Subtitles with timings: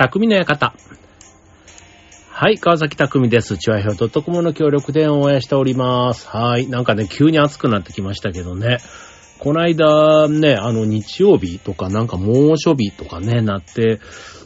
[0.00, 0.72] 匠の館。
[2.30, 3.58] はい、川崎匠です。
[3.58, 6.26] チュアヒョウ .com の協力で応援しております。
[6.26, 8.78] はい、なんかね、急に暑くなってきましたけどね。
[9.40, 14.00] この間ね、あの日曜日とかなんか猛暑日とかね、なって、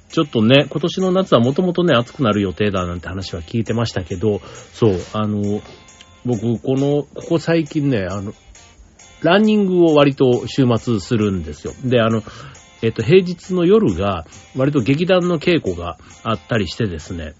[0.08, 4.40] ちょっとね、今年の夏はもともとね、暑くなる予定だなんて話は聞いてましたけど、
[4.72, 5.62] そう、あの、
[6.24, 8.34] 僕、この、ここ最近ね、あの、
[9.22, 11.72] ランニングを割と週末するんですよ。
[11.84, 12.24] で、あの、
[12.84, 17.32] えっと、平日の夜が、割と劇団の稽古があったりしてですね、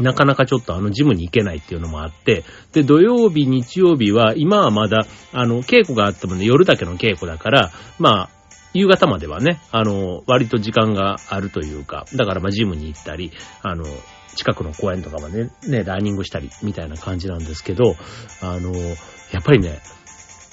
[0.00, 8.30] なかなかちょっとあの、ジムに行けないっていうのもあって、で、土曜日、日曜日は、今はまだ、あの、稽古があってもね、夜だけの稽古だから、まあ、
[8.74, 13.32] 夕方まではね、あの、割と時間があるというか、だからまあ、ジムに行ったり、
[13.62, 13.84] あの、
[14.34, 17.96] 近くの公園とかまでね、ね、ランニングしたり、みたいな感じなんですけど、
[18.40, 19.80] あの、やっぱりね、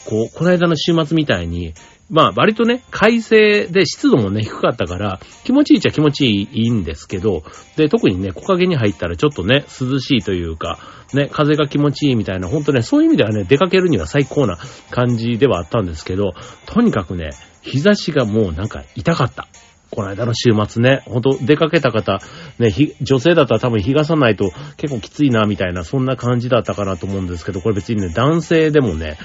[0.06, 1.74] こう、この間の週末みたいに、
[2.10, 7.44] まあ割とね、快晴で湿度もね、低かったから、気持ちいいっちゃ気持ちいいんですけど、
[7.78, 10.78] で、特にね、木陰に入ったらちょっとね、涼しいというか、
[11.14, 14.60] ね、風が気持ちいいみたいな、ほんとね、そういう意味ではね、出かけるには最高な
[14.92, 16.34] 感じではあったんですけど、
[16.68, 19.48] とにかくね、日差しがもうなんか痛かった。
[19.90, 22.20] この間の週末ね、ほんと出かけた方、
[22.60, 29.18] ね、女性だったら多分日傘ないと結構きついな、みたいな、そんな感じだったかなと思うんですけど、これ別にね、男性でもね、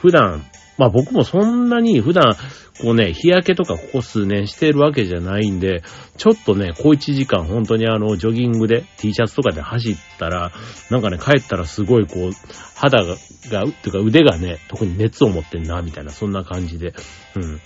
[0.00, 0.44] 普段、
[0.78, 2.34] まあ僕もそんなに普段、
[2.80, 5.82] こうね、日焼けとかここ数年してるわけじゃないんで、
[6.16, 10.52] ちょっとね、小一時間本当にあの、ジョギングで T シャツとかで走ったら、
[10.90, 12.32] なんかね、帰ったらすごいこう、
[12.76, 13.16] 肌が、
[13.50, 16.94] が、っていうか腕がね、特に熱を持ってんな、みたいな、そんな感じで、
[17.34, 17.60] うん。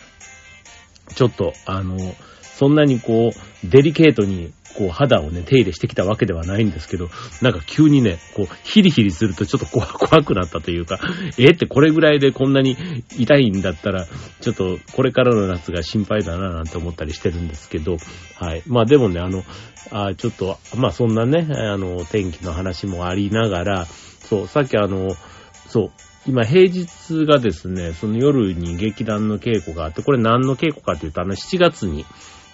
[1.15, 1.99] ちょっと、あの、
[2.41, 10.99] そんなにこう、デリケートに、こう、肌をね、手入れしてきたわけではないんですけど、なんか急にね、こう、ヒリヒリするとちょっと怖怖くなったというか、
[11.39, 12.77] えってこれぐらいでこんなに
[13.19, 14.07] 痛いんだったら、
[14.41, 17.97] ちょっとこれからの夏が心配だななんて思ったりしてるんですけど、
[18.37, 18.63] はい。
[18.67, 19.45] まあでもね、あの、
[19.91, 25.15] あちょっと、まあそんなね、あの、天気の話もありながら、そう、さっきあの、
[25.69, 25.91] そう、
[26.27, 32.07] 今平日がですね、その夜に劇団の稽古があって、これ何の稽古かというと、あの7月に、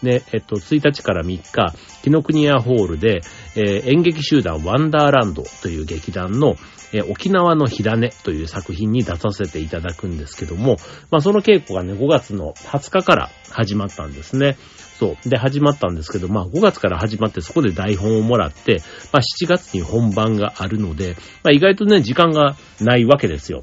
[0.03, 3.21] ね、えっと、1日から3日、紀ノ国屋ホールで、
[3.57, 6.57] えー演劇集団ワンダーランドという劇団の、
[6.93, 10.77] えー沖縄の火種という作品に出させていただくんですけども、
[11.11, 14.57] まあその稽古がね、5月の20日から始まったんですね。
[14.99, 15.29] そう。
[15.29, 18.83] で、始まったんですけど、まあ5月から始まってそこで台本をもらって、
[19.13, 23.63] まあ7月に本番があるので、まあ意外とね、時間がないわけですよ。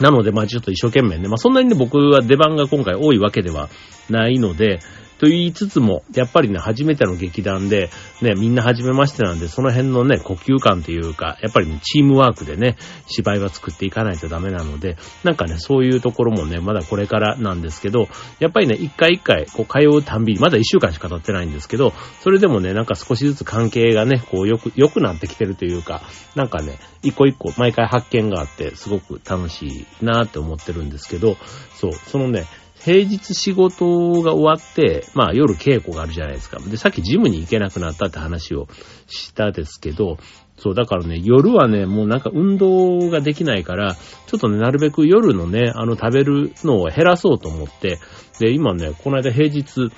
[0.00, 3.68] なので、まあちょっと一生懸命ね、まあそんなにね、僕は出番が今回多いわけでは
[4.10, 4.80] ないので、
[5.24, 7.88] と言いつつも、やっぱりね、初めての劇団で、
[8.20, 12.76] ね、みんな初めましてなんで、その辺のね、呼吸感というか、やっぱりね、チームワークでね、
[13.06, 18.06] 芝居は作っていかないとダメなので、なんかね、そういうところもね、まだこれからなんですけど、
[18.38, 26.02] やっぱりね、一回一回、こう、通うたんびに、まだ一週間しか経ってないんですけど、それでもね、なんか少しずつ関係がね、こう、よく、良くなってきてるというか、
[26.34, 31.38] なんかね、一個一個、毎回発見があって、すごく楽しいなって思ってるんですけど、
[31.74, 32.44] そう、そのね、
[32.84, 36.58] 平日仕事が終わって、まあ夜稽古があるじゃないですか。
[36.58, 38.68] で、さっきジムに行けなくなったって話を
[39.06, 40.18] したですけど、
[40.58, 47.98] そう、だからね、夜はね、もうなんか運動ができないから、ちょっとね、なるべく夜のね、あの食べるのを減らそうと思って、
[48.38, 49.90] で、今ね、この間平日、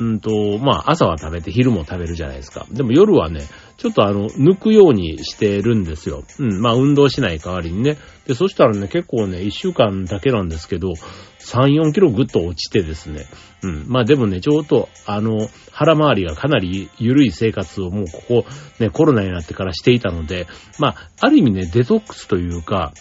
[0.00, 2.66] うんと、まあ朝は食べて昼も食べるじゃないですか。
[2.70, 3.40] でも夜はね、
[3.82, 6.22] ちょっとあの、抜くようにしてるんですよ。
[6.38, 7.98] うん、まあ運動しない代わりにね。
[8.28, 10.92] で、そしたらね、結構ね、一週間だけなんですけど、
[11.40, 13.26] 3、4キロぐっと落ちてですね。
[13.64, 13.84] うん。
[13.88, 18.44] まあでもね、ちょうど、あの、腹回りがかなり緩い生活をもうここ、
[18.78, 20.46] ね、コロナになってからしていたので、
[20.78, 22.92] まあ、ある意味ね、デトックスというか、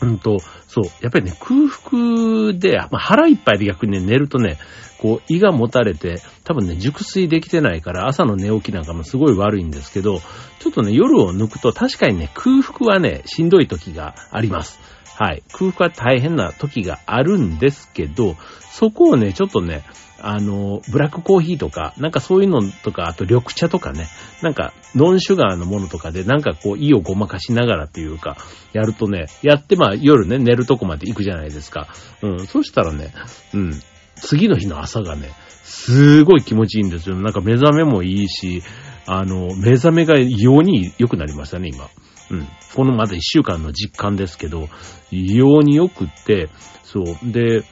[0.00, 0.38] うんと、
[0.74, 4.56] そう、やっぱりね、空腹で、まあ、腹いっぱいで逆にね、寝るとね、
[4.96, 10.20] こう、胃が持たれて、多分ね、熟睡できてないから、朝の寝起きなんかもすごい悪いんですけど、
[10.60, 14.80] ちょっとね、夜を抜くと確かにね、空腹はね、しんどい時があります。
[15.14, 15.42] はい。
[15.52, 18.36] 空腹は大変な時があるんですけど、
[18.70, 19.84] そこをね、ちょっとね、
[20.22, 24.06] あの、ブラックコーヒーとか、なんかそういうのとか、あと緑茶とかね、
[24.40, 28.36] なんかノンシュガーのものとかで、なんかこう胃をごまかしながらっていうか、
[28.72, 31.88] やるとね、やってまあ夜ね、寝るとこまで行くじゃないですか。
[32.22, 33.12] うん、そしたらね、
[33.52, 33.72] うん、
[34.16, 35.30] 次の日の朝がね、
[35.64, 37.16] すごい気持ちいいんですよ。
[37.16, 38.62] なんか目覚めもいいし、
[39.06, 41.88] あの、目覚めが異様に良くなりましたね、今。
[42.30, 42.48] うん。
[42.74, 44.68] このまだ一週間の実感ですけど、
[45.10, 46.48] 異様に良くって、
[46.84, 47.32] そう。
[47.32, 47.64] で、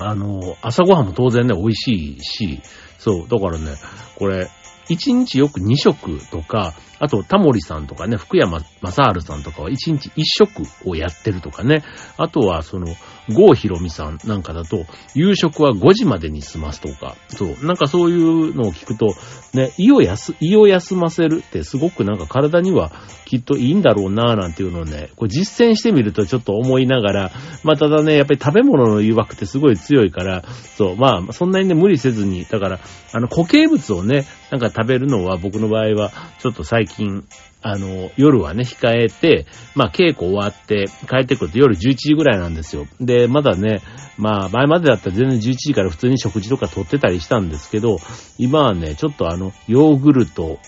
[0.00, 2.60] あの、朝ごはんも当然ね、美味しいし、
[2.98, 3.74] そう、だからね、
[4.16, 4.50] これ、
[4.88, 8.60] 1日よく2食とか、あと、タモリさんとかね、福山
[8.90, 11.84] 雅治さんとかは1日1食をやってるとかね。
[12.16, 12.86] あとは、その、
[13.28, 14.84] 郷ひろみさんなんかだと、
[15.14, 19.14] 夕食は5時までに済ますとか、そう、なんかそういうのを聞くと、
[19.54, 22.92] ね、胃を休、胃を休ませるってすごくなんか体には
[23.24, 27.32] きっといいんだろうなぁなんていうのをね、こう実践してみるとちょっと思いながら、
[27.64, 30.44] まあただね、やっぱり食べ物の誘惑ってすごい強いから、
[30.76, 32.80] そう、まあそんなにね、無理せずに、だから、
[33.12, 37.24] あの固形物をね、なんか食べるのは僕の場合は、ちょっと最近、
[37.68, 42.86] あの、夜はね、控えて、まあ、稽古終わって帰ってくると夜11時ぐらいなんですよ。
[43.00, 43.82] で、まだね、
[44.18, 47.98] まあ、前までだったら全然11時から普通に食事とか取ってたりしたんですけど、
[48.38, 50.60] 今はね、ちょっとあの、ヨーグルト、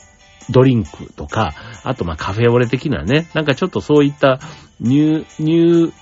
[0.50, 1.54] ドリンクとか、
[1.84, 4.40] あとまあカフェオレ的なね、なんかちょっとそういった
[4.82, 5.92] 乳、乳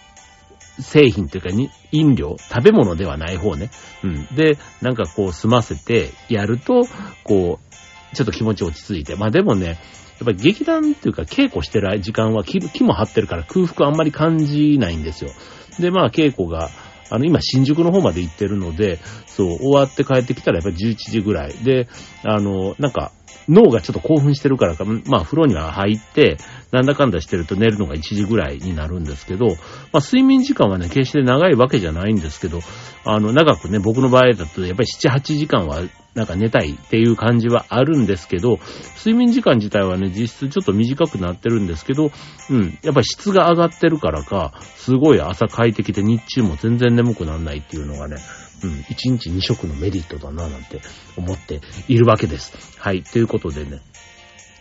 [0.80, 3.70] 製品というかに、飲料、食べ物ではない方ね。
[4.02, 4.26] うん。
[4.34, 6.84] で、なんかこう済ませてやると、
[7.22, 9.14] こう、ちょっと気持ち落ち着いて。
[9.16, 9.78] まあでもね、
[10.18, 15.30] やっぱり劇団っていうか稽古してる時間は気も張ってるから空腹あんまり感じないんですよ。
[15.78, 16.70] で、まあ稽古が、
[17.10, 21.52] あの、今新宿の方まで行ってるので、そう、終わって帰ってきたらやっぱり11時ぐらい。
[21.62, 21.88] で、
[22.24, 23.12] あの、なんか、
[23.48, 26.36] 脳がちょっと興奮してるからか、まあ風呂には入って、
[26.72, 32.60] なんだかんだしてると寝るのが1時ぐらいになるんですけど、まあ睡眠時間はね、決して長いわけじゃないんですけど、
[33.04, 35.82] あの、長くね、僕の場合だとやっぱり7、8時間は
[36.16, 38.58] なんか寝たいっていう感じはあるんですけど、
[38.96, 42.10] 睡眠時間自体はね、実質ちょっと短くなってるんですけど、
[42.50, 48.16] うん、やっぱ質が上がってるからか、すごい朝快適で日中も全然眠くならないっていうのがね、
[48.64, 50.80] うん、1日2食のメリットだななんて
[51.18, 52.80] 思っているわけです。
[52.80, 53.80] はい、ということでね。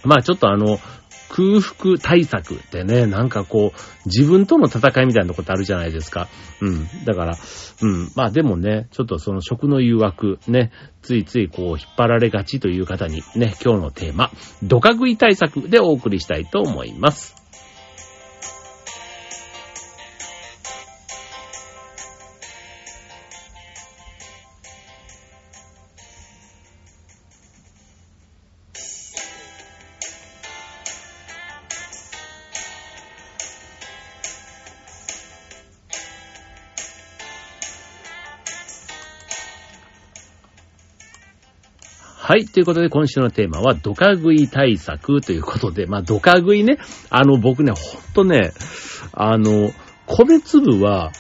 [0.03, 0.77] まあちょっとあの、
[1.29, 6.27] 空腹対策ってね、なんかこう、自分との戦いみたいなことあるじゃないですか。
[6.61, 6.87] うん。
[7.05, 7.37] だから、
[7.81, 8.11] うん。
[8.15, 14.31] まあでもね、ちょっとその食の誘惑、ね、ついついこう、引っ張られがちという方にね、今日のテーマ、
[14.63, 17.44] ドカ食い対策でお送りしたいと思います。
[42.27, 42.45] はい。
[42.47, 46.79] ということで、今週のテーマは、ドカ食い対策ということで、まあ、ドカ食いね。
[47.11, 48.51] あの、僕ね、ほんとね、
[49.13, 49.71] あの、
[50.07, 51.11] 米粒は、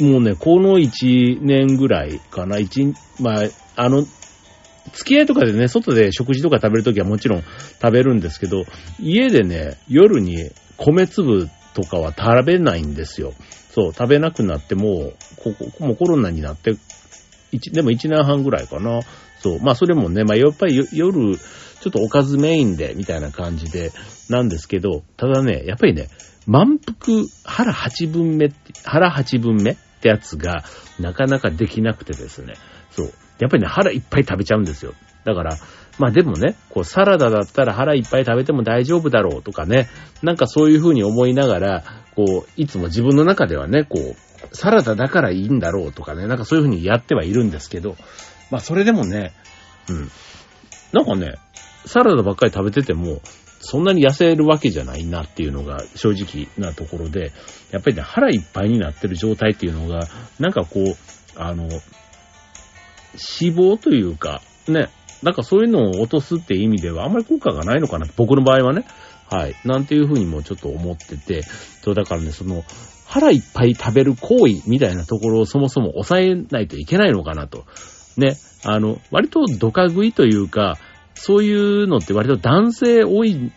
[0.00, 3.44] もうね、この1年ぐらいかな、1、まあ、
[3.76, 4.02] あの、
[4.94, 7.42] 付き合いとかでね、外で食事とか食べるときはもちろん
[7.80, 8.64] 食べるんですけど、
[8.98, 13.32] 家でね、夜に米粒とかは食べないんですよ。
[13.70, 16.72] そう、食べなくなってもう、ここ、もうコロナになって、
[17.70, 19.02] でも1年半ぐらいかな。
[19.40, 19.60] そう。
[19.60, 23.92] まあそれもね、まあやっぱり夜、ちょっとおかずメインで、みたいな感じで、
[24.28, 26.08] なんですけど、ただね、やっぱりね、
[26.46, 28.52] 満腹、腹8分目、
[28.84, 30.64] 腹8分目ってやつが、
[30.98, 32.54] なかなかできなくてですね。
[32.90, 33.12] そう。
[33.38, 34.94] やっぱりね、腹いっぱい食べちゃうんですよ。
[35.24, 35.56] だから、
[35.98, 39.88] まあでもね、こうサラダだったら腹いっぱい食べても大丈夫だろうとかね、
[40.22, 41.84] なんかそういう風に思いながら、
[42.14, 47.96] こう、いつも自分の中ではね、こう、サラダだからいいんだろうとかね、なんかそういう風にやってはいるんですけど、
[48.50, 49.32] まあそれでもね、
[49.88, 50.10] うん。
[50.92, 51.34] なんかね、
[51.84, 53.20] サラダばっかり食べてても、
[53.60, 57.32] そんなに痩せるわけじゃないなっていうのが正直なところで、
[57.72, 60.06] やっぱりね、腹いっぱいになってる状態っていうのが、
[60.38, 60.96] なんかこう、
[61.36, 64.90] あの、脂肪というか、ね、
[65.22, 68.84] なんかそういうのを落とすって意味ではあんまり効果がないのかな、僕の場合はね。
[69.28, 69.56] はい。
[69.64, 72.64] なんていうふうにもちょっと思ってて、そうだからね、その、
[73.06, 77.64] 腹いっぱい食べる行為みたいなところをそもそも抑えないといけないのかなと。
[78.16, 80.78] ね、あの、割とドカ食いというか、
[81.14, 83.52] そういうのって割と男性多い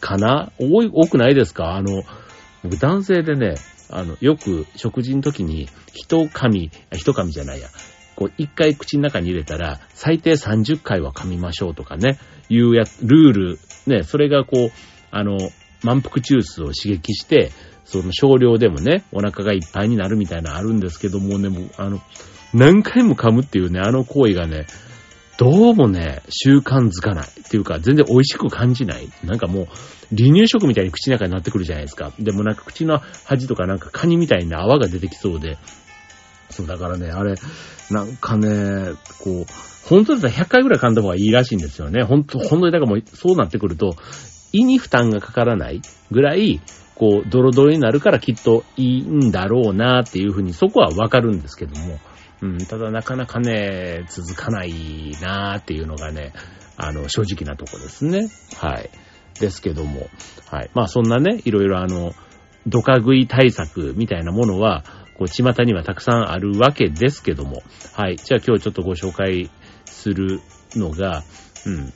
[0.00, 0.50] かな？
[0.58, 1.74] 多い、多くないですか？
[1.74, 2.02] あの、
[2.62, 3.54] 僕男性でね、
[3.90, 7.68] あの、よく食事の時に、一噛み、一噛みじゃないや。
[8.16, 14.70] こう、一回口の中に入れたら、最低30回は噛みましょうとかね、いうや、ルール、ね、それがこう、
[15.10, 15.38] あの、
[15.82, 17.50] 満腹中枢を刺激して、
[17.84, 22.00] その少量でもね、お腹がいっぱいになるみたいなのあるんですけどもね、もう、あの、
[22.52, 24.66] 何回も噛むっていうね、あの行為がね、
[25.38, 27.26] どうもね、習慣づかない。
[27.26, 29.08] っていうか、全然美味しく感じない。
[29.24, 29.66] なんかもう、
[30.14, 32.12] 離乳食みたいに口の中になってくるじゃないですか。
[32.18, 35.56] でもなんか口の端とかなんかカニみたいな泡が出てきそうで。
[36.50, 37.36] そう、だからね、あれ、
[37.90, 39.46] なんかね、こう、
[39.88, 42.02] 本当だったら100回ぐらい噛んだ方がいいらしいんですよね。
[42.02, 43.96] 本当、本当にだからもう、そうなってくると、
[44.52, 45.80] 胃に負担がかからない
[46.10, 46.60] ぐらい、
[46.96, 51.98] こう、ドロドロになるからきっといいんだろうなっていうふうに、そこはわかるんですけども。
[52.42, 56.32] うん、ただなかなかね、続かないなーっていうのがね、
[56.76, 58.30] あの、正直なとこですね。
[58.56, 58.90] はい。
[59.38, 60.08] ですけども、
[60.50, 60.70] はい。
[60.74, 62.14] まあそんなね、いろいろあの、
[62.66, 64.84] ドカ食い対策みたいなものは、
[65.18, 67.62] こう、巷にはたくさんあるわけですけども、
[67.94, 68.16] はい。
[68.16, 69.50] じゃあ今日ちょっとご紹介
[69.84, 70.40] する
[70.74, 71.22] のが、
[71.66, 71.92] うん。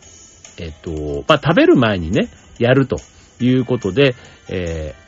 [0.59, 2.97] えっと、まあ食べる前にね、やると
[3.41, 4.15] いうことで、
[4.49, 5.05] えー、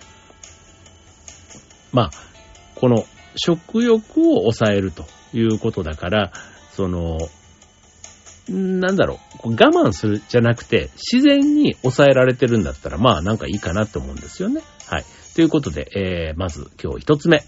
[1.92, 2.10] まあ、
[2.74, 3.04] この
[3.36, 6.32] 食欲を抑えるということだから、
[6.72, 7.18] その、
[8.48, 14.62] なんだろう、我慢するじゃなくて、自然に抑えられてるんだったら、まあなんかいいかなって思うんですよね。
[14.86, 15.04] はい。
[15.34, 17.42] ということで、えー、まず今日一つ目。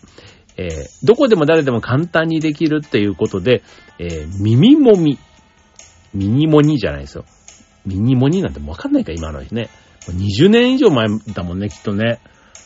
[0.57, 3.63] えー、どこでも誰でも簡単にできるっていうことで、
[3.99, 5.19] えー、耳もみ。
[6.15, 7.25] ミニモニじゃないですよ。
[7.87, 9.71] ミニモニなんてもわかんないか、今のね。
[10.07, 12.19] 20年以上前だもんね、きっとね。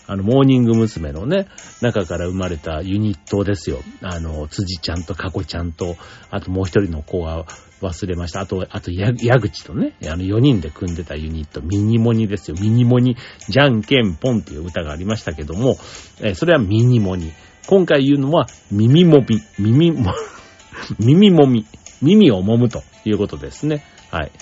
[0.07, 1.13] あの、モーニング娘。
[1.13, 1.47] のね、
[1.81, 3.81] 中から生まれたユニットですよ。
[4.03, 5.97] あの、辻ちゃんとかこちゃんと、
[6.31, 7.45] あともう一人の子は
[7.81, 8.41] 忘れました。
[8.41, 12.57] あと、あと、矢口とね、あの、4人で組んでたユニット、ミニモニですよ。
[12.61, 13.17] ミニモニ、
[13.49, 15.77] じゃんけんぽんっていう歌がありましたけども、
[16.21, 17.33] えそれはミニモニ。
[17.67, 20.15] 今回言うのは、耳もみ、耳も、
[20.99, 21.67] 耳もみ、
[22.01, 23.85] 耳を揉むということですね。
[24.11, 24.33] はい。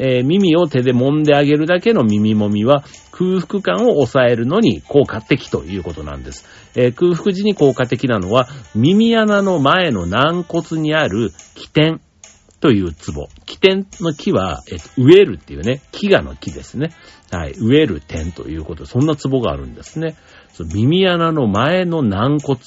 [0.00, 6.46] えー、耳を手で揉んであげるだけの耳揉みは空腹感を抑えるのに効果的ということなんです。
[6.76, 12.00] えー、空腹時に効果的なのは耳穴の前の軟骨にある起点
[12.60, 13.28] というツボ。
[13.46, 16.90] 起点の木は、えっと、植えるっていうね、木がの木ですね。
[17.30, 17.54] はい。
[17.56, 20.16] 植える点ということ、そんなツボがあるんですね。
[20.74, 22.58] 耳穴の前の軟骨。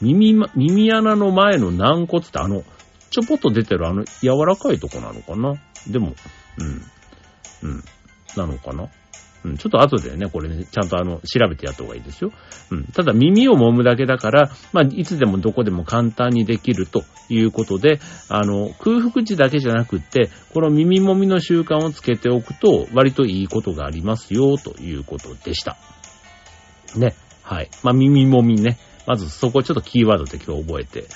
[0.00, 2.62] 耳、耳穴の前の軟骨ってあの、
[3.10, 5.54] ちょぽっと出てるあの柔らかいとこなのかな？
[5.90, 6.14] でも、
[6.58, 7.70] うん。
[7.70, 7.84] うん。
[8.36, 8.88] なのかな？
[9.44, 12.32] うん、ちょっと後でね、これね、ちゃんとあの、調べてやった方がいいですよ。
[12.72, 12.84] うん。
[12.86, 25.76] ただ耳を揉むだけだから、まあ、いつでもどこでも簡単にできるということで、あの、空腹時だけじゃなくって、この耳揉みの習慣をつけておくと、割といいことがありますよ、ということでした。
[26.96, 27.14] ね。
[27.42, 27.70] はい。
[27.84, 28.76] まあ、耳揉みね。
[29.06, 31.06] まずそこちょっとキーワードで今日覚えて、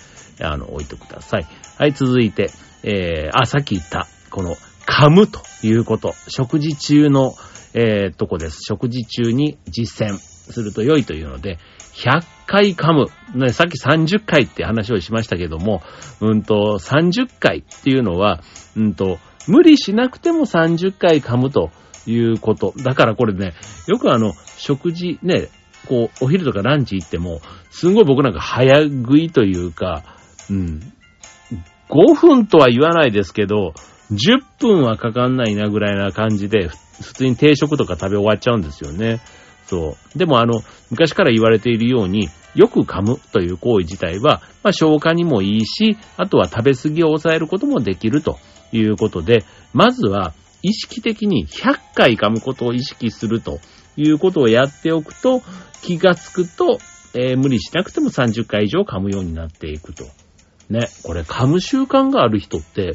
[0.40, 1.46] あの、置いてください。
[1.76, 2.50] はい、続いて、
[2.84, 4.56] えー、あ、さっき言った、この、
[4.92, 6.14] 噛むということ。
[6.28, 7.34] 食事中の、
[7.72, 8.58] えー、とこです。
[8.62, 11.58] 食事中に実践すると良いというので、
[11.94, 13.06] 100回噛む。
[13.34, 15.82] ね、さっき30回って話をしましたけども、
[16.20, 18.42] うんと、30回っていうのは、
[18.76, 19.18] うんと、
[19.48, 21.70] 無理しなくても30回噛むと
[22.06, 22.74] いうこと。
[22.76, 23.54] だからこれね、
[23.88, 25.48] よくあの、食事ね、
[25.88, 30.04] こう、お昼とかランチ行っても、すんごい僕なんか早食いというか、
[30.50, 30.92] うん、
[31.88, 33.72] 5分とは言わないですけど、
[34.10, 36.68] 10分はかかんないなぐらいな感じで、
[37.00, 39.20] 普通に定食とか食べ終わっちゃうんですよね。
[39.66, 40.18] そう。
[40.18, 48.38] でもあの、昔から言われているように、よく噛むという行為自体は、まあ消化にもいいし、あとは食べ過ぎを抑えることもできると
[48.72, 53.60] いうことで、まずは意識的に100回噛むことを意識すると
[53.96, 55.42] いうことをやっておくと、
[55.82, 56.78] 気がつくと、
[57.14, 60.04] えー、無理しなくても30回以上噛むようになっていくと。
[60.70, 62.92] ね、これ噛む習慣がある人って、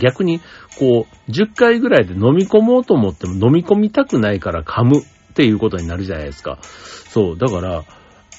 [0.00, 0.40] 逆に、
[0.78, 5.04] こう、10回ぐらいで飲み込もうと思っても飲み込みたくないから噛むっ
[5.34, 6.58] ていうことになるじゃないですか。
[6.62, 7.84] そう、だから、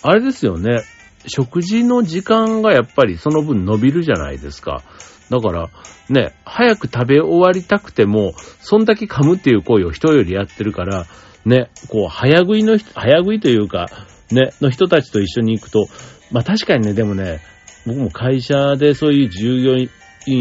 [0.02, 0.84] あれですよね。
[1.28, 4.84] 食事の時間がやっぱりその分伸びるじゃないですか。
[5.30, 5.70] だから、
[6.10, 11.06] ね、早く食べ終わりたくても、そんだけ噛むっていう行為を人よりやってるから、
[11.46, 13.88] ね、こう、早食いの人、早食いというか、
[14.32, 15.88] ね、の人たちと一緒に行くと、
[16.32, 17.42] まあ確かにね、でもね、
[17.86, 19.90] 僕も会社でそういう従業員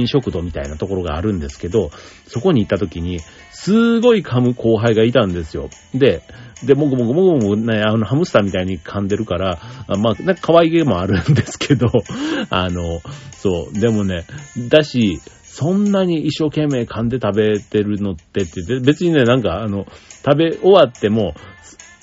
[0.06, 1.90] 食堂みたいなところがあるんですけど、
[2.26, 3.20] そこに行った時に、
[3.52, 5.68] すごい噛む後輩がいたんですよ。
[5.94, 6.22] で、
[6.64, 11.86] で、もぐもぐもぐもぐね、あの、ハムスターみたいに噛んでるから、あまあ、なんか可愛げもあるんですけど、
[12.50, 13.00] あの、
[13.32, 14.24] そう、でもね、
[14.68, 19.86] だし、そんなに一生懸命噛んで食べてるのってって、別にね、なんか、あの、
[20.24, 21.34] 食べ終わっても、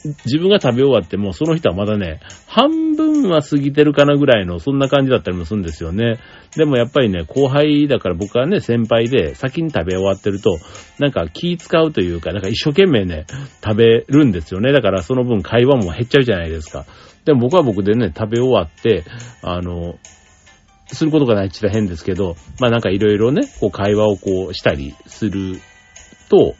[0.05, 6.19] 自分が食べ終わっても、その人はまだね、半分は過ぎてるかなぐらいの、そんな感じだったりもするんですよね。
[6.55, 10.57] でもやっぱりね、後輩だから僕はね、先輩で先に食べ終わってると、
[10.99, 13.25] なんか気使うというか、なんか一生懸命ね、
[13.63, 14.71] 食べるんですよね。
[14.71, 16.85] だからその分会話も減っちゃうじゃないですか。
[17.25, 19.03] でも僕は僕でね、食べ終わって、
[19.41, 19.97] あの、
[20.87, 25.59] することがないって言ったら変ですけど、まあなんかいろいろね、こう会話をこうしたりする
[26.29, 26.53] と、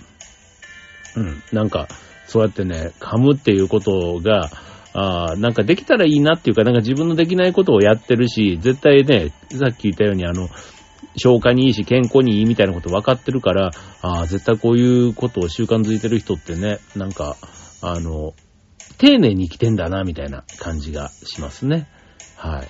[1.16, 1.88] うん、なんか、
[2.27, 4.50] そうやってね、噛むっていうことが、
[4.94, 10.48] ああなんかできたらいいなっていうか、なんか自分のできないことをやってるし、絶対ね、さっき言ったようにあの、
[11.17, 17.36] 消化にいいし健康にいいみたいなこと分かってるから、ああ、絶対こういうことを習慣づいてる人ってね、なんか、
[17.82, 18.34] あの、
[18.98, 21.88] 丁寧に生きてんだな、みたいな感じがしますね。
[22.38, 22.67] はい。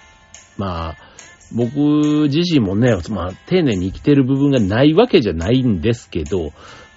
[0.57, 0.97] まあ、
[1.53, 6.51] 僕自身もね、まあ、丁寧に生きてる部分がないわけじゃないんですけど、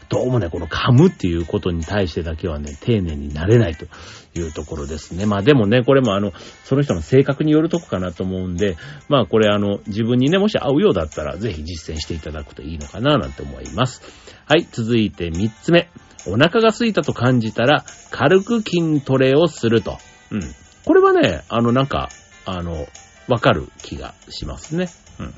[0.08, 3.86] どうもね、この噛むっていうことに対してだけはね、丁寧になれないと
[4.34, 5.26] いうところですね。
[5.26, 6.32] まあでもね、これもあの、
[6.64, 8.76] その人の性格によるとこかなと思うんで、
[9.08, 14.02] まあこれあの、自分にね、もし合うようだったら、ぜひ実践していただくといいのかななんて思います。
[14.46, 15.90] はい、続いて3つ目。
[16.26, 19.98] お腹が空いたと感じたら、軽く筋トレをすると。
[20.30, 20.40] うん。
[20.86, 22.08] これはね、あの、なんか、
[22.46, 22.86] あの、
[23.28, 24.88] わかる気がしますね。
[25.20, 25.34] うん。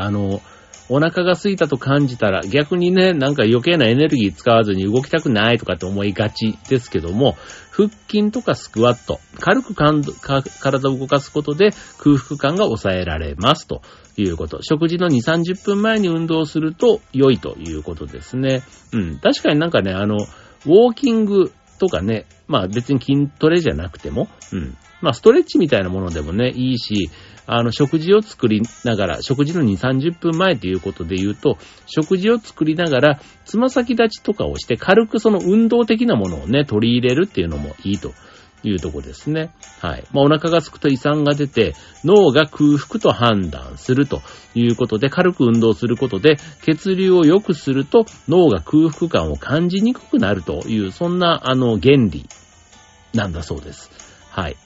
[0.00, 0.42] あの、
[0.88, 7.36] お腹が空いたと感じたら、逆にね、なんか余計なエネルギー使わずに動きたくないとかって思いがちですけども、
[7.70, 13.82] 腹筋とかスクワット、軽く体を動かすことで空腹感が抑えられますと
[14.16, 14.62] いうこと。
[14.62, 18.62] 食事の2、30分前に運動すると良いということですね。
[18.92, 19.18] うん。
[19.18, 24.76] 確かになんかね、あの、ウォーキングとかね、まあ別に筋トレじゃなくても、うん。
[25.00, 27.10] まあストレッチみたいなものでもね、いいし、
[27.46, 38.12] あの、食事を作りながら、食事の2、30分前ということで言うと、食事を作りながら、つま先立ちとかをして、軽くその運動的なものをね、取り入れるっていうのもいいと
[38.62, 39.50] いうとこですね。
[39.80, 40.04] はい。
[40.12, 41.74] まあ、お腹が空くと胃酸が出て、
[42.04, 44.22] 脳が空腹と判断すると
[44.54, 52.26] いうことで、軽く運動することで、血流を良くすると、脳が空腹感を感じにくくなるという、そんな、あの、原理
[53.12, 53.90] なんだそうです。
[54.30, 54.56] はい。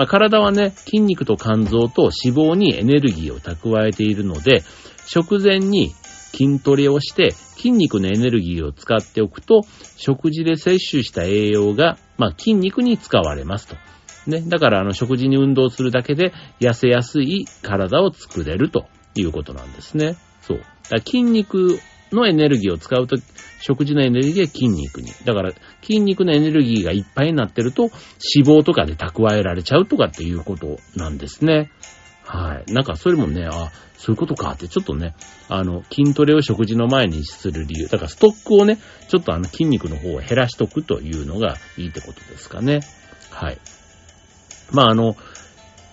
[0.00, 4.64] まあ、体はね、筋肉と肝臓と脂肪にエネルギーを蓄えているので、
[5.04, 9.60] 食前に筋トレをして筋肉のエネルギーを使っておくと、
[9.98, 13.76] 食事で摂取した栄養が、まあ、筋肉に使われますと。
[14.26, 14.40] ね。
[14.40, 20.16] だから、あの、食事に運動するだけで痩せやすい体を作れるということなんですね。
[20.40, 20.60] そう。
[20.88, 21.78] だ筋肉
[22.12, 23.16] のエネルギーを使うと、
[23.60, 25.12] 食事のエネルギーは筋肉に。
[25.24, 25.52] だから、
[25.82, 27.90] 筋肉のエネルギーがいっぱいになってると、
[28.34, 31.70] 脂肪とかで蓄えられちゃうとかっていうことなんですね。
[32.24, 32.72] はい。
[32.72, 35.14] なんか、それもね、あ、そういうことかって、ちょっとね、
[35.48, 37.88] あの、筋トレを食事の前にする理由。
[37.88, 42.80] だから、ストックをね、ちょっとあの、筋肉の方を減らしとくというのがいいってことですかね。
[43.30, 43.58] はい。
[44.72, 45.16] まあ、あの、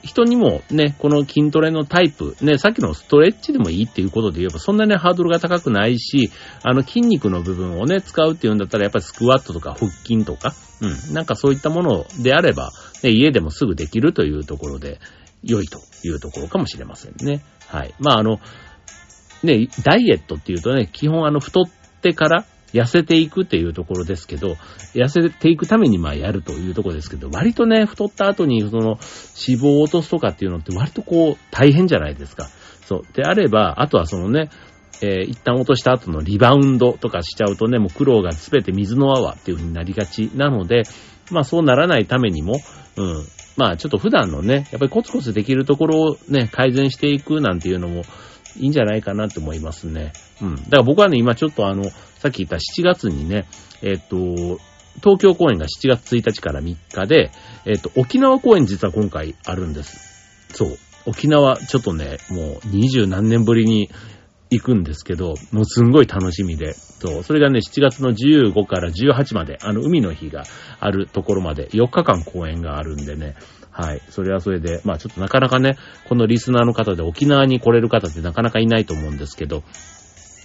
[0.04, 6.31] 人にもね、この筋トレのタイプ、ね、さっきのストレッチでもいいっていうことで言えば、そんなにハードルが高くないし、
[6.64, 12.72] あの筋肉の部分をね、使うっていうんだったら、やっぱりスクワットとか腹筋とか、うん、なんかそういったものであれば、
[13.03, 15.00] ね、家でもすぐできるというところで、
[15.44, 17.44] 良いというところかもしれませんね。
[17.68, 17.94] はい。
[18.00, 18.40] まあ、あの、
[19.44, 21.66] ね、ダイエットっていうとね、基本あの、太っ
[22.01, 24.58] てから、痩せていくっていうところですけど、
[24.94, 28.98] 痩せていくためにまあやるというところですけど、割とね、太った後にその脂
[29.60, 32.50] 肪を落とすとかっていうのって割とこう大変じゃないですか。
[32.86, 33.14] そう。
[33.14, 34.50] であれば、あとはそのね、
[35.01, 40.84] えー、一旦落とした後のリバウンドとかしちゃうとね、もう苦労がすべて水の泡っていう風になりがちなので、
[41.32, 42.60] まあそうならないためにも、
[42.96, 43.25] うん。
[43.58, 48.03] まあちょっと普段のね、やっぱりコツコツできるところをね、改善していくなんていうのも
[48.59, 50.13] いいんじゃないかなって思いますね。
[50.41, 50.55] うん。
[50.55, 51.83] だから僕はね、今ちょっとあの、
[52.20, 53.48] さっき言った7月にね、
[53.81, 54.59] えっ、と、
[55.03, 57.31] 東京公演が7月1日から3日で、
[57.65, 60.48] えっ、と、沖縄公演実は今回あるんです。
[60.53, 60.77] そう。
[61.05, 63.89] 沖縄、ちょっとね、もう二十何年ぶりに
[64.50, 70.43] 行くんですけど、もうすんごい楽しみで、そう、それがね、7月の15から18まで、あの、海の日が
[70.79, 73.35] あるところまで、4日間公演があるんでね、
[73.77, 74.01] はい。
[74.09, 75.77] それはそれで、まあちょっとなかなかね、
[76.09, 79.63] このリスナーの方で沖縄に来れる方ってなかなかいないと思うんですけど、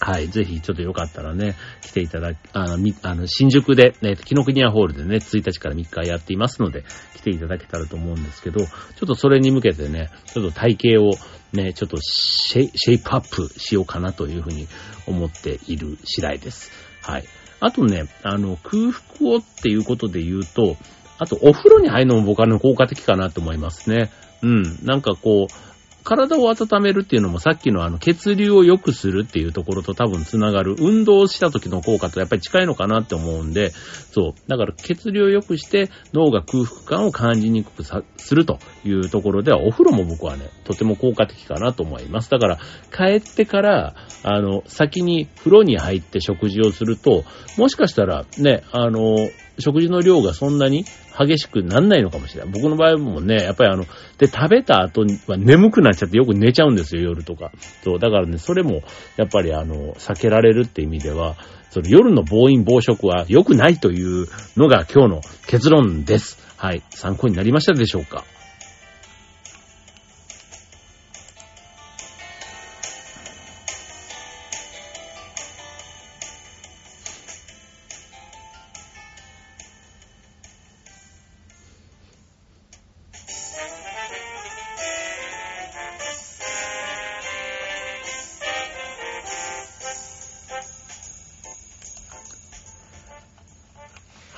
[0.00, 0.28] はい。
[0.28, 8.66] ぜひ、ちょっとよかったらね、来ていただき、あの、あの新宿で、ね、キノクニアホールでね、1日から3日やっていますので、来ていただけたらと思うんですけど、ちょ
[9.04, 11.12] っとそれに向けてね、ちょっと体型を
[11.52, 14.66] ね、ちょっとシェシェイプアップしようかなというふうに
[15.06, 16.70] 思っている次第です。
[17.02, 17.24] はい。
[17.60, 20.76] あとね、あの、空腹をっていうことで言うと、
[21.22, 24.10] あと、お風呂に入るのも僕はね、効果的かなと思いますね。
[24.42, 24.62] うん。
[24.82, 34.34] なんかこう、体を温めるっていうのもさっきのあの血流を良くするっていうところと多分つながる運動した時の効果とやっぱり近いのかなって思うんで、そう。
[34.48, 42.30] だから血流を良くして脳が空腹感を感じにくくさするというところではお風呂も僕はね、とても効果的かなと思います。
[42.30, 42.58] だから
[42.90, 47.24] 帰ってから、あの、先に風呂に入って食事をすると、
[47.56, 49.16] もしかしたらね、あの、
[49.58, 50.84] 食事の量がそんなに
[51.18, 52.52] 激しくなんないのかもしれない。
[52.52, 53.84] 僕の場合もね、やっぱりあの、
[54.18, 57.52] で、食べた後には眠くなっちゃってよく寝ちゃうんですよ、夜とか。
[57.84, 58.82] そう、だからね、それも、
[59.16, 61.36] やっぱりあの、避けられるって意味では、
[61.70, 66.38] その夜の暴飲暴食は良くないというのが今日の結論です。
[66.56, 66.82] はい。
[66.90, 68.24] 参考になりましたでしょうか？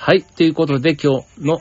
[0.06, 0.22] はい。
[0.22, 1.60] ということで今日の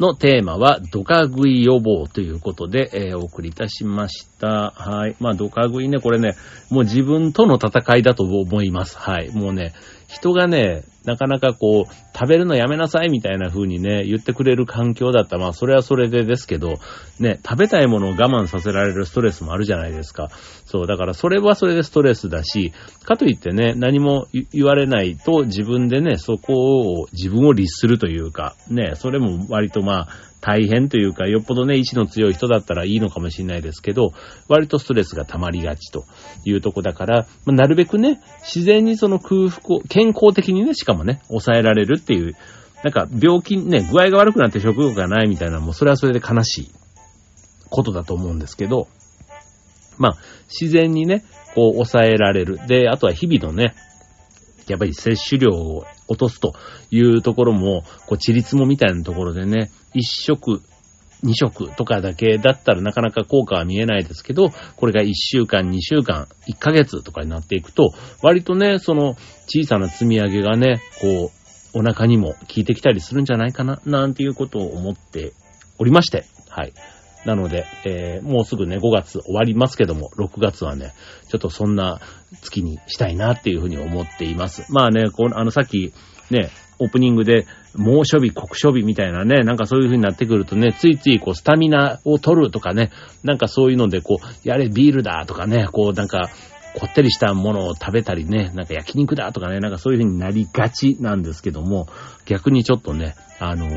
[0.00, 4.72] のテーマは、ドカ食い予防ということで、えー、お送りいたしました。
[4.74, 5.14] はい。
[5.20, 6.32] まあ、ドカ食いね、これね、
[6.68, 8.98] もう自分との戦いだと思います。
[8.98, 9.30] はい。
[9.30, 9.72] もうね、
[10.10, 16.74] 人がね、なかなかこう、食べるのやめなさいみたいな風にね、言ってくれる環境だった、まあそれはそれでですけど、
[17.20, 20.28] ね、食べたいものを我慢させられるストレスもあるじゃないですか。
[20.66, 22.72] そう、だからそれはそれでストレスだし、
[23.04, 26.54] かといってね、何も言われないと自分でね、そこ
[27.02, 30.08] を、自分を律するというか、ね、それも割とまあ、
[30.40, 34.12] 大変というか、よっぽどね、意志の強い人だったらいいのかもしれないですけど、
[34.48, 36.04] 割とストレスが溜まりがちと
[36.44, 42.36] いうとこだから、まあ、なるべくね、自然にその空腹を、健康的にね、しかもね、抑えられるっていう、
[42.82, 46.70] なんか病気ね、具合が悪くなって食欲がないみたいなもうそれはそれで悲しい
[47.68, 48.88] ことだと思うんですけど、
[49.98, 51.24] まあ、自然にね、
[51.54, 52.58] こう抑えられる。
[52.66, 53.74] で、あとは日々のね、
[54.66, 56.54] やっぱり摂取量を落とすと
[56.90, 60.62] いうところも、こう、チリツモみたいなところでね、一食、
[61.22, 71.30] 二食とかだけだったらなかなか効果は見えないですけど、これが一週間、二週間、一ヶ月とかになっていくと、割とね、その小さな積み上げがね、こ
[71.74, 75.32] う、お腹にも効いてきたりするんじゃないかな、なんていうことを思って
[75.78, 76.72] おりまして、はい。
[77.24, 80.94] なので、えー、もうすぐね、5月終わりますけども、6月はね、
[81.28, 82.00] ちょっとそんな
[82.42, 84.64] 月にしたいなっていうふうに思っています。
[84.70, 85.92] まあね、この、あの、さっき、
[86.30, 92.90] ね、オープニングで、猛暑日、酷暑日みたいなね、なんかそういう風になってくるとね、ついついこう、スタミナを取るとかね、
[93.22, 96.30] なんかそういうので、こう、やれビールだとかね、こう、なんか、
[96.74, 101.88] こってりしたものを食べたりね、なんか焼肉だとかね、なんかそういう風になりがちなんですけども、
[102.26, 103.68] 逆にちょっとね、あの、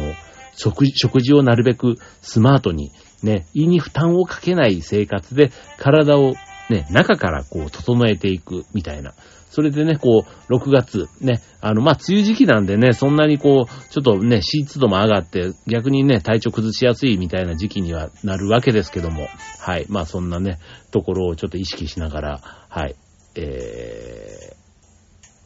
[0.56, 2.92] 食食事をなるべくスマートに、
[3.24, 6.36] ね、胃に負担をかけない生活で体を
[6.74, 9.14] ね、中からこう整えていくみたいな。
[9.50, 19.28] それでね、こう、6月、ね、あの、ま、梅雨時期なんでね、そんなにこう、ちょっとね、湿度も上がって、逆にね、体調崩しやすいみたいな時期にはなるわけですけども、
[19.60, 19.86] はい。
[19.90, 20.58] まあ、そんなね、
[20.90, 22.96] ところをちょっと意識しながら、はい。
[23.36, 24.56] え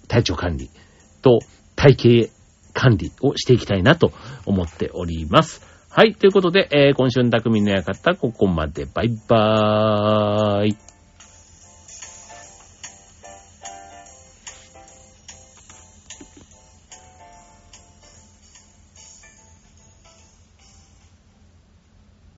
[0.06, 0.70] ー、体調管理
[1.22, 1.40] と
[1.76, 2.34] 体型
[2.74, 4.14] 管理をしていきたいなと
[4.46, 5.62] 思っております。
[5.90, 6.16] はい。
[6.16, 8.86] ということで、えー、今週の匠の館、ここまで。
[8.86, 10.87] バイバーイ。